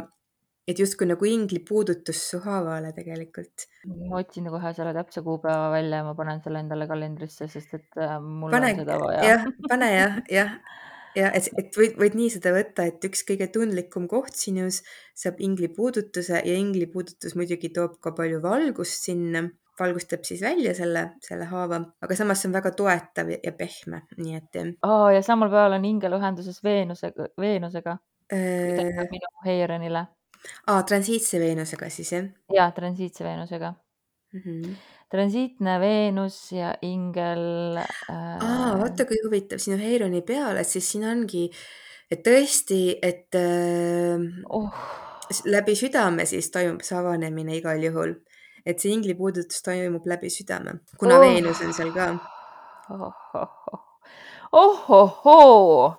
[0.67, 3.67] et justkui nagu ingli puudutus su haavale tegelikult.
[4.09, 8.01] ma otsin kohe selle täpse kuupäeva välja ja ma panen selle endale kalendrisse, sest et
[8.03, 9.23] äh, mul pane, on seda vaja.
[9.31, 10.53] jah, pane jah, jah
[11.17, 14.81] ja et, et võid, võid nii seda võtta, et üks kõige tundlikum koht sinus
[15.17, 19.43] saab inglipuudutuse ja inglipuudutus muidugi toob ka palju valgust sinna,
[19.79, 24.37] valgustab siis välja selle, selle haava, aga samas see on väga toetav ja pehme, nii
[24.39, 24.61] et.
[24.85, 27.97] Oh, ja samal päeval on ingel ühenduses Veenusega, Veenusega
[28.33, 29.07] äh....
[29.11, 30.07] minu Heironile.
[30.67, 32.29] aa, transiitse Veenusega siis jah?
[32.53, 34.45] ja, transiitse Veenusega mm.
[34.45, 34.77] -hmm
[35.11, 38.37] transiitne Veenus ja ingel äh....
[38.43, 41.45] aa, vaata kui huvitav, siin on Heironi peal, et siis siin ongi,
[42.11, 44.81] et tõesti, et äh, oh.
[45.47, 48.17] läbi südame siis toimub see avanemine igal juhul,
[48.67, 51.23] et see ingli puudutus toimub läbi südame, kuna oh.
[51.23, 52.11] Veenus on seal ka
[52.91, 53.23] oh,.
[54.51, 55.89] oh-oh-hoo,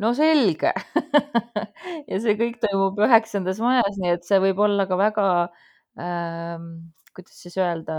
[0.00, 0.72] no selge
[2.10, 5.30] ja see kõik toimub üheksandas majas, nii et see võib olla ka väga
[6.00, 6.70] ähm,
[7.16, 7.96] kuidas siis öelda,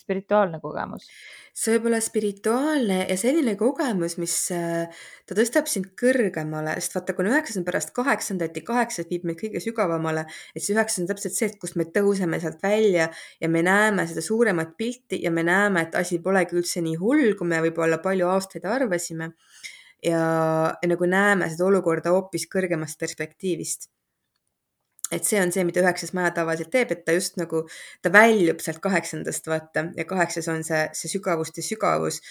[0.00, 1.08] spirituaalne kogemus?
[1.52, 7.14] see võib olla spirituaalne ja selline kogemus, mis äh, ta tõstab sind kõrgemale, sest vaata,
[7.16, 10.24] kui on üheksasada pärast kaheksandat ja kaheksas viib meid kõige sügavamale,
[10.56, 14.08] et see üheksas on täpselt see, et kust me tõuseme sealt välja ja me näeme
[14.10, 18.00] seda suuremat pilti ja me näeme, et asi polegi üldse nii hull, kui me võib-olla
[18.02, 19.32] palju aastaid arvasime.
[20.02, 20.22] ja,
[20.82, 23.92] ja nagu näeme seda olukorda hoopis kõrgemast perspektiivist
[25.12, 27.64] et see on see, mida üheksas maja tavaliselt teeb, et ta just nagu,
[28.02, 32.22] ta väljub sealt kaheksandast, vaata, ja kaheksas on see, see sügavuste sügavus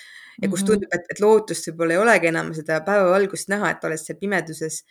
[0.42, 0.70] ja kus mhm.
[0.72, 4.82] tundub, et, et lootust võib-olla ei olegi enam seda päevavalgust näha, et oled seal pimeduses.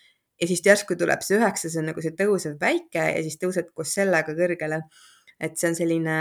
[0.41, 3.95] ja siis järsku tuleb see üheksas on nagu see tõusev päike ja siis tõused koos
[3.99, 4.83] sellega kõrgele.
[5.41, 6.17] et see on selline,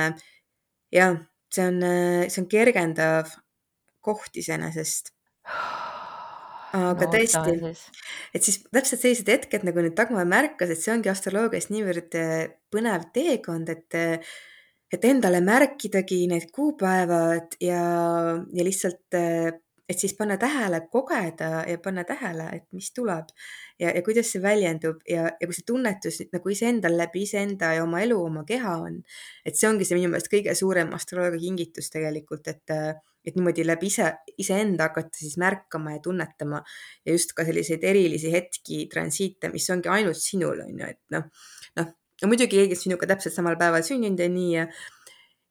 [0.96, 1.22] jah,
[1.54, 1.80] see on,
[2.28, 3.36] see on kergendav
[4.00, 5.14] koht iseenesest
[6.78, 7.74] aga no, tõesti,
[8.36, 12.46] et siis täpselt sellised hetked, nagu nüüd Dagmar märkas, et see ongi astroloogias niivõrd äh,
[12.74, 14.32] põnev teekond, et äh,
[14.90, 17.82] et endale märkidagi need kuupäevad ja,
[18.54, 19.52] ja lihtsalt, äh,
[19.90, 23.32] et siis panna tähele, kogeda ja panna tähele, et mis tuleb
[23.80, 27.86] ja, ja kuidas see väljendub ja, ja kui see tunnetus nagu iseendal läbi iseenda ja
[27.86, 29.00] oma elu, oma keha on,
[29.46, 32.78] et see ongi see minu meelest kõige suurem astroloogia kingitus tegelikult, et
[33.26, 36.62] et niimoodi läbi ise, iseenda hakata siis märkama ja tunnetama
[37.06, 41.28] ja just ka selliseid erilisi hetki, transiite, mis ongi ainult sinul, on ju, et noh,
[41.80, 44.66] noh, no muidugi keegi on sinuga täpselt samal päeval sündinud ja nii ja,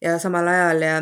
[0.04, 0.96] ja samal ajal ja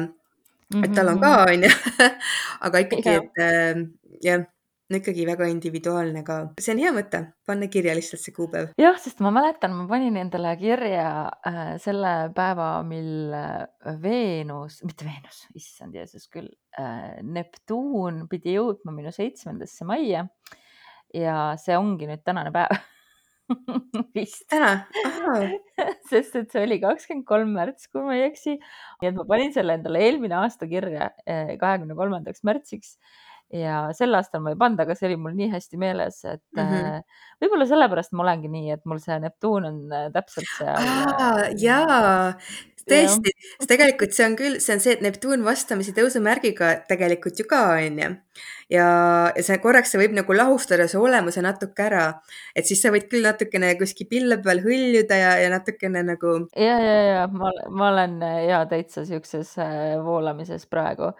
[0.82, 1.54] et tal on ka, mhm.
[1.54, 2.10] on ju.
[2.66, 3.82] Aga ikkagi, et äh,
[4.26, 4.46] jah
[4.90, 6.38] no ikkagi väga individuaalne ka.
[6.62, 8.72] see on hea mõte, panna kirja lihtsalt see kuupäev.
[8.80, 11.06] jah, sest ma mäletan, ma panin endale kirja
[11.48, 18.94] äh, selle päeva, mil äh, Veenus, mitte Veenus, issand Jeesus küll äh,, Neptuun pidi jõudma
[18.94, 20.26] minu seitsmendasse majja.
[21.14, 22.74] ja see ongi nüüd tänane päev
[24.16, 24.44] vist.
[24.50, 24.86] täna?
[26.10, 28.58] sest et see oli kakskümmend kolm märts, kui ma ei eksi.
[29.02, 32.98] nii et ma panin selle endale eelmine aasta kirja äh, kahekümne kolmandaks märtsiks
[33.52, 36.70] ja sel aastal ma ei pannud, aga see oli mul nii hästi meeles, et mm
[36.72, 37.04] -hmm.
[37.42, 41.54] võib-olla sellepärast ma olengi nii, et mul see Neptuun on äh, täpselt seal.
[41.62, 42.32] Jaa,
[42.90, 47.46] tõesti, sest tegelikult see on küll, see on see, et Neptuun vastamisi tõusumärgiga tegelikult ju
[47.50, 48.10] ka on ju.
[48.72, 48.88] ja,
[49.36, 52.06] ja see korraks, see võib nagu lahustada su olemuse natuke ära,
[52.54, 56.36] et siis sa võid küll natukene kuskil pille peal hõljuda ja, ja natukene nagu.
[56.54, 59.56] ja, ja, ja ma, ma olen ja täitsa siukses
[60.06, 61.12] voolamises praegu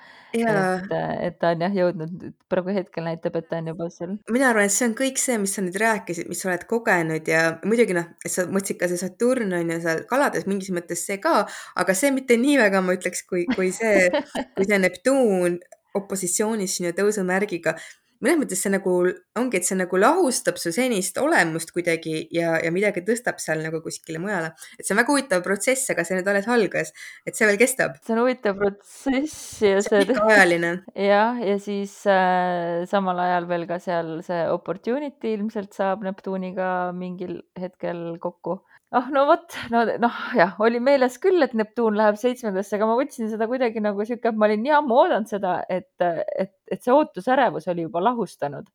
[0.45, 0.93] et,
[1.27, 4.17] et ta on jah jõudnud, praegu hetkel näitab, et ta on juba seal.
[4.33, 7.31] mina arvan, et see on kõik see, mis sa nüüd rääkisid, mis sa oled kogenud
[7.31, 11.05] ja muidugi noh, et sa mõtlesid ka see Saturn on ju seal kalades mingis mõttes
[11.07, 11.45] see ka,
[11.83, 14.09] aga see mitte nii väga, ma ütleks, kui, kui see,
[14.57, 15.61] kui see Neptuun
[15.97, 17.77] opositsioonis sinu tõusumärgiga
[18.23, 18.93] mõnes mõttes see nagu
[19.37, 23.83] ongi, et see nagu lahustab su senist olemust kuidagi ja, ja midagi tõstab seal nagu
[23.85, 24.53] kuskile mujale.
[24.79, 26.93] et see on väga huvitav protsess, aga see nüüd alles algas,
[27.27, 27.99] et see veel kestab.
[28.07, 30.73] see on huvitav protsess ja see on pikaajaline.
[31.09, 37.43] jah, ja siis äh, samal ajal veel ka seal see opportunity ilmselt saab Neptuniga mingil
[37.61, 38.61] hetkel kokku
[38.97, 42.97] ah no vot, no noh, jah, oli meeles küll, et Neptuun läheb seitsmendasse, aga ma
[42.99, 46.95] võtsin seda kuidagi nagu sihuke, ma olin nii ammu oodanud seda, et, et, et see
[46.95, 48.69] ootusärevus oli juba lahustanud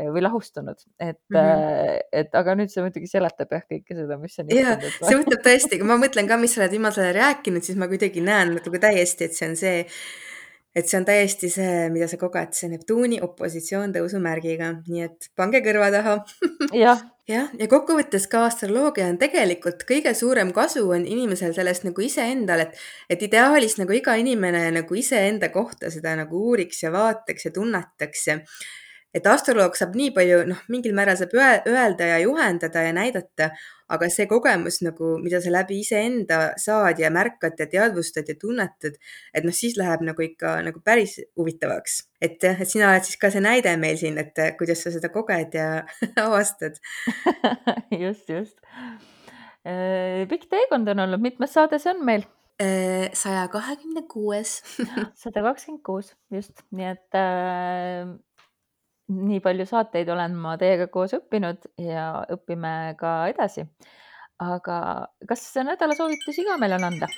[0.00, 2.04] või lahustunud, et mm, -hmm.
[2.22, 4.52] et aga nüüd see muidugi seletab jah kõike seda, mis on.
[4.56, 7.78] ja, see mõtleb tõesti, kui ma mõtlen ka, mis sa oled viimasel ajal rääkinud, siis
[7.78, 9.74] ma kuidagi näen nagu täiesti, et see on see
[10.72, 15.60] et see on täiesti see, mida sa koged, see Neptuuni opositsioon tõusumärgiga, nii et pange
[15.64, 16.16] kõrva taha
[16.86, 22.04] jah jah, ja kokkuvõttes ka astroloogia on tegelikult kõige suurem kasu on inimesel sellest nagu
[22.04, 22.78] iseendal, et,
[23.10, 28.26] et ideaalis nagu iga inimene nagu iseenda kohta seda nagu uuriks ja vaataks ja tunnetaks
[28.26, 28.38] ja
[29.14, 33.50] et astroloog saab nii palju, noh, mingil määral saab öelda ja juhendada ja näidata,
[33.92, 38.96] aga see kogemus nagu, mida sa läbi iseenda saad ja märkad ja teadvustad ja tunnetad,
[39.34, 42.02] et noh, siis läheb nagu ikka nagu päris huvitavaks.
[42.22, 45.12] et jah, et sina oled siis ka see näide meil siin, et kuidas sa seda
[45.12, 45.82] koged ja
[46.26, 46.80] avastad
[48.04, 48.56] just, just.
[50.30, 52.30] pikk teekond on olnud, mitmes saade see on meil?
[53.16, 54.60] saja kahekümne kuues.
[55.22, 58.12] sada kakskümmend kuus, just, nii et äh,
[59.12, 62.06] nii palju saateid olen ma teiega koos õppinud ja
[62.36, 63.66] õpime ka edasi.
[64.42, 64.76] aga
[65.28, 67.08] kas nädala soovitusi ka meil on anda?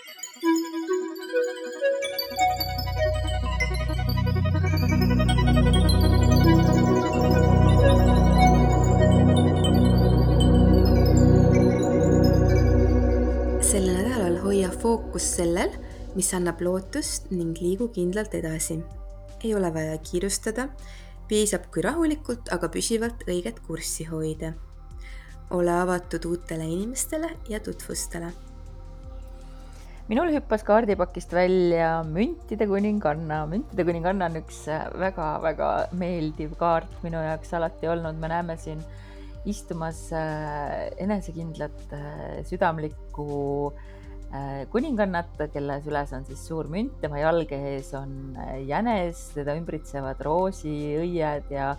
[13.64, 15.72] sel nädalal hoia fookus sellel,
[16.14, 18.82] mis annab lootust ning liigu kindlalt edasi.
[19.44, 20.68] ei ole vaja kiirustada
[21.28, 24.54] piisab, kui rahulikult, aga püsivalt õiget kurssi hoida.
[25.54, 28.32] ole avatud uutele inimestele ja tutvustele.
[30.08, 33.46] minul hüppas kaardipakist välja müntide kuninganna.
[33.46, 34.66] müntide kuninganna on üks
[34.98, 38.84] väga-väga meeldiv kaart minu jaoks alati olnud, me näeme siin
[39.44, 43.93] istumas äh, enesekindlat äh, südamlikku äh,
[44.72, 50.22] kuningannat, kelle süles on siis suur münt, tema jalge ees on äh, jänes, teda ümbritsevad
[50.26, 51.74] roosiõied ja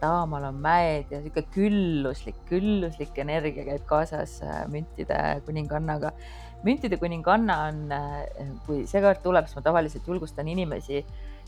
[0.00, 6.14] taamal on mäed ja sihuke külluslik, külluslik energia käib kaasas äh, müntide kuningannaga.
[6.64, 7.84] müntide kuninganna on,
[8.66, 11.04] kui see kaart tuleb, siis ma tavaliselt julgustan inimesi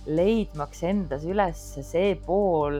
[0.06, 2.78] leidmaks endas üles see pool,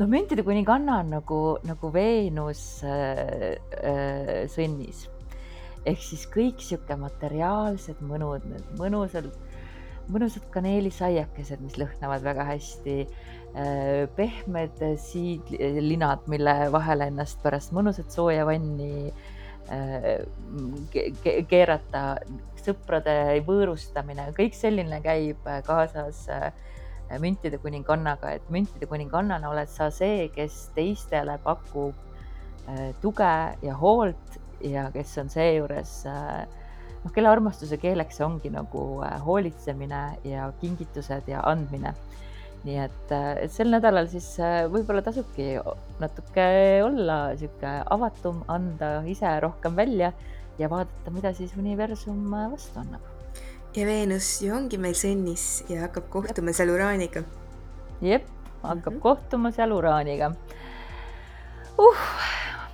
[0.00, 5.08] noh, müntide kuninganna on nagu, nagu Veenus äh, äh, sõnnis
[5.88, 9.28] ehk siis kõik sihuke materiaalsed mõnud, need mõnusad,
[10.10, 12.96] mõnusad kaneelisaiakesed, mis lõhnavad väga hästi.
[13.50, 19.08] Äh, pehmed siidlinad, mille vahele ennast pärast mõnusat sooja vanni
[19.74, 20.20] äh,
[21.50, 22.04] keerata,
[22.60, 26.52] sõprade võõrustamine, kõik selline käib kaasas äh,
[27.18, 32.06] müntide kuningannaga, et müntide kuningannana oled sa see, kes teistele pakub
[33.02, 34.29] tuge ja hoolt
[34.64, 36.44] ja kes on seejuures äh,
[37.04, 41.94] noh, kelle armastuse keeleks ongi nagu äh, hoolitsemine ja kingitused ja andmine.
[42.64, 44.34] nii et, äh, et sel nädalal siis
[44.72, 45.54] võib-olla tasubki
[46.00, 46.48] natuke
[46.84, 50.12] olla sihuke avatum, anda ise rohkem välja
[50.58, 53.00] ja vaadata, mida siis universum vastu annab.
[53.76, 57.24] ja Veenus ju ongi meil sõnnis ja hakkab kohtuma seal Uraaniga.
[58.00, 58.28] jep,
[58.62, 59.02] hakkab mm -hmm.
[59.02, 60.34] kohtuma seal Uraaniga
[61.78, 62.08] uh,.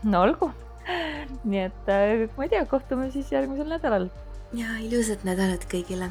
[0.03, 0.51] no olgu
[1.45, 4.09] nii et äh, ma ei tea, kohtume siis järgmisel nädalal.
[4.55, 6.11] ja ilusat nädalat kõigile